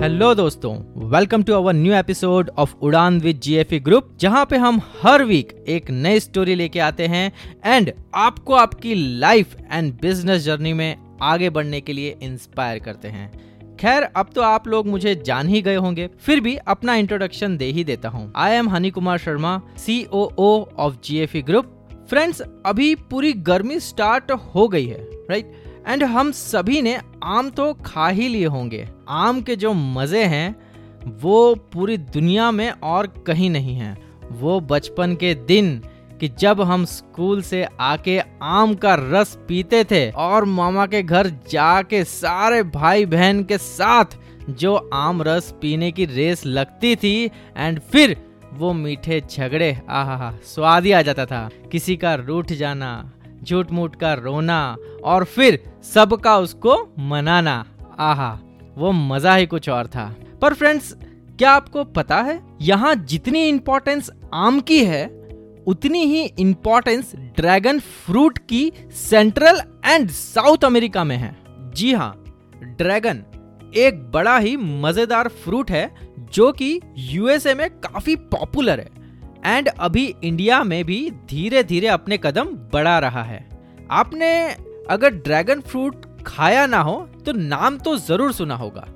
[0.00, 0.72] Hello दोस्तों.
[1.10, 5.52] Welcome to our new episode of Udaan with GFE group जहाँ पे हम हर वीक
[5.68, 7.32] एक नई स्टोरी लेके आते हैं
[7.64, 13.30] एंड आपको आपकी लाइफ एंड बिज़नेस जर्नी में आगे बढ़ने के लिए इंस्पायर करते हैं।
[13.76, 17.64] खैर, अब तो आप लोग मुझे जान ही गए होंगे, फिर भी अपना इंट्रोडक्शन दे
[17.64, 21.76] ही देता हूँ। I am Honey Kumar Sharma C O of GFE group
[22.10, 25.68] friends अभी पूरी गर्मी स्टार्ट हो गई है राइट right?
[25.88, 30.56] एंड हम सभी ने आम तो खा ही लिए होंगे। आम के जो मज़े हैं,
[31.22, 33.96] वो पूरी दुनिया में और कहीं नहीं हैं।
[34.30, 35.82] वो बचपन के दिन
[36.20, 41.28] कि जब हम स्कूल से आके आम का रस पीते थे और मामा के घर
[41.50, 44.18] जाके सारे भाई बहन के साथ
[44.50, 48.16] जो आम रस पीने की रेस लगती थी एंड फिर
[48.52, 52.90] वो मीठे झगड़े आहा स्वाद ही आ जाता था। किसी का रूठ जाना
[53.44, 57.64] झूठ मूठ का रोना और फिर सबका उसको मनाना।
[57.98, 58.38] आहा,
[58.76, 60.92] वो मज़ा ही कुछ और था। पर फ्रेंड्स,
[61.38, 65.06] क्या आपको पता है, यहाँ जितनी इंपॉर्टेंस आम की है,
[65.66, 71.36] उतनी ही इंपॉर्टेंस ड्रैगन फ्रूट की सेंट्रल एंड साउथ अमेरिका में है।
[71.74, 72.14] जी हाँ
[72.78, 73.22] ड्रैगन
[73.76, 75.90] एक बड़ा ही मज़ेदार फ्रूट है,
[76.32, 78.99] जो कि यूएसए में काफ़ी पॉपुलर है।
[79.46, 83.48] एंड अभी इंडिया में भी धीरे धीरे अपने कदम बढ़ा रहा है।
[83.90, 84.32] आपने
[84.90, 86.96] अगर ड्रैगन फ्रूट खाया ना हो
[87.26, 88.86] तो नाम तो ज़रूर सुना होगा।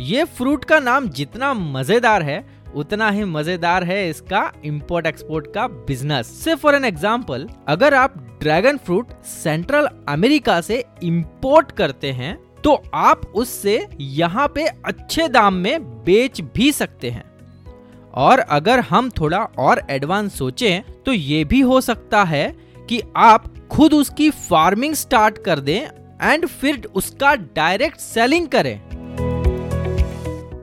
[0.00, 5.66] ये फ्रूट का नाम जितना मज़ेदार है, उतना ही मज़ेदार है इसका इंपोर्ट एक्सपोर्ट का
[5.68, 12.36] बिज़नेस से फॉर एन एग्ज़ाम्पल अगर आप ड्रैगन फ्रूट सेंट्रल अमेरिका से इंपोर्ट करते हैं
[12.64, 17.24] तो आप उससे यहाँ पे अच्छे दाम में बेच भी सकते हैं।
[18.14, 22.48] और अगर हम थोड़ा और एडवांस सोचें तो ये भी हो सकता है
[22.88, 25.80] कि आप खुद उसकी फ़ार्मिंग स्टार्ट कर दें
[26.22, 28.78] एंड फिर उसका डायरेक्ट सेलिंग करें।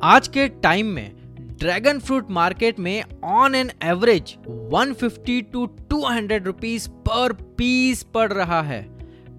[0.03, 1.11] आज के टाइम में
[1.59, 8.62] ड्रैगन फ्रूट मार्केट में on an average 150 to 200 rupees पर पीस पड़ रहा
[8.62, 8.81] है।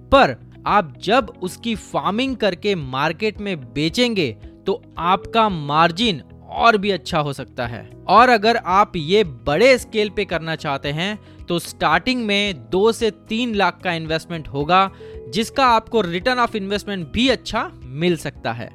[0.09, 0.37] पर
[0.67, 4.37] आप जब उसकी फ़ार्मिंग करके मार्केट में बेचेंगे
[4.67, 6.23] तो आपका मार्जिन
[6.56, 10.93] और भी अच्छा हो सकता है। और अगर आप ये बड़े स्केल पे करना चाहते
[10.93, 11.19] हैं
[11.49, 14.91] तो स्टार्टिंग में दो से तीन लाख का इन्वेस्टमेंट होगा,
[15.28, 18.69] जिसका आपको रिटर्न ऑफ़ इन्वेस्टमेंट भी अच्छा मिल सकता है।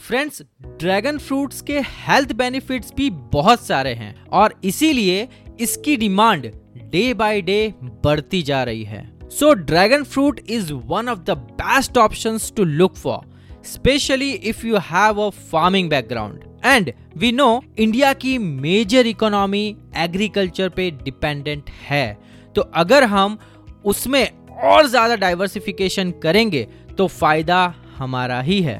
[0.00, 0.42] फ्रेंड्स
[0.80, 5.28] ड्रैगन फ्रूट्स के हेल्थ बेनिफिट्स भी बहुत सारे हैं, और इसीलिए
[5.60, 6.50] इसकी डिमांड
[6.90, 7.62] डे बाय डे
[8.04, 12.96] बढ़ती जा रही है। So dragon fruit is one of the best option to look
[12.96, 13.20] for
[13.66, 20.68] specially if you have a farming background and we know India की मेजर इकोनॉमी एग्रीकल्चर
[20.68, 22.18] पे डिपेंडेंट है.
[22.54, 23.38] तो अगर हम
[23.84, 24.26] उसमें
[24.62, 26.66] और ज़्यादा डाइवर्सिफिकेशन करेंगे
[26.98, 27.62] तो फ़ायदा
[27.96, 28.78] हमारा ही है.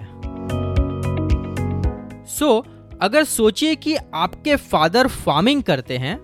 [2.26, 2.68] सो so,
[3.02, 6.16] अगर सोचिए कि आपके फादर फ़ार्मिंग करते हैं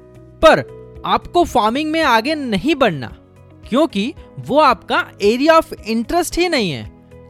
[0.45, 0.65] पर
[1.07, 3.15] आपको फ़ार्मिंग में आगे नहीं बढ़ना
[3.69, 6.85] क्योंकि वो आपका एरिया ऑफ़ इंटरेस्ट ही नहीं है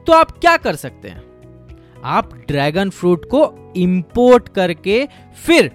[0.06, 1.25] तो आप क्या कर सकते हैं?
[2.06, 3.44] आप ड्रैगन फ्रूट को
[3.76, 5.06] इंपोर्ट करके
[5.46, 5.70] फिर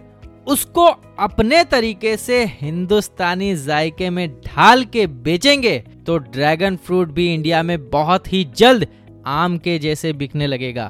[0.48, 0.86] उसको
[1.20, 5.78] अपने तरीके से हिंदुस्तानी जायके में ढाल के बेचेंगे
[6.08, 8.88] तो ड्रैगन फ्रूट भी इंडिया में बहुत ही जल्द
[9.28, 10.88] आम के जैसे बिकने लगेगा।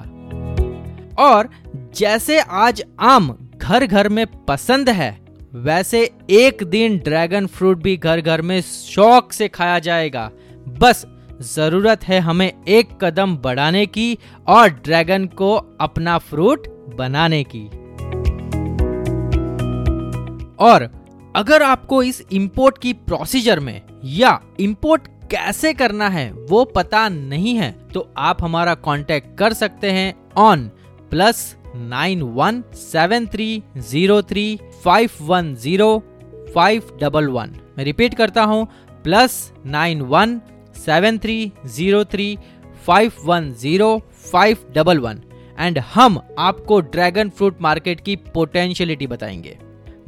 [1.20, 1.50] और
[1.96, 5.18] जैसे आज आम घर घर में पसंद है,
[5.54, 10.30] वैसे एक दिन ड्रैगन फ्रूट भी घर घर में शौक से खाया जाएगा।
[10.80, 11.06] बस
[11.42, 17.66] ज़रूरत है हमें एक कदम बढ़ाने की और ड्रैगन को अपना फ्रूट बनाने की।
[20.60, 20.90] और
[21.36, 27.56] अगर आपको इस इंपोर्ट की प्रोसीजर में या इंपोर्ट कैसे करना है वो पता नहीं
[27.56, 30.68] है तो आप हमारा कांटेक्ट कर सकते हैं on
[31.12, 35.98] plus nine one seven three zero three five one zero
[36.56, 38.68] five double one मैं रिपीट करता हूँ
[39.04, 40.42] plus nine one
[40.86, 42.38] seven three zero three
[42.86, 43.98] five one zero
[44.32, 45.22] five double one
[45.60, 49.58] and हम आपको ड्रैगन फ्रूट मार्केट की potentiality बताएँगे।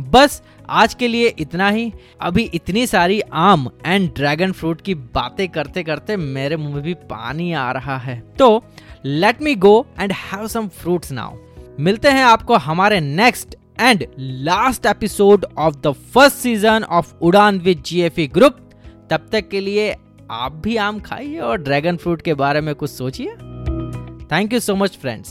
[0.02, 5.48] बस आज के लिए इतना ही। अभी इतनी सारी आम एंड ड्रैगन फ्रूट की बातें
[5.50, 8.64] करते करते मेरे मुँह में भी पानी आ रहा है। तो
[9.06, 11.38] let me go and have some fruits now
[11.80, 17.84] मिलते हैं आपको हमारे next and last episode of the first season of Udaan with
[17.86, 18.60] GFE group
[19.10, 19.96] तब तक के लिए
[20.32, 23.36] आप भी आम खाइए और ड्रैगन फ्रूट के बारे में कुछ सोचिए।
[24.32, 25.30] Thank you so much friends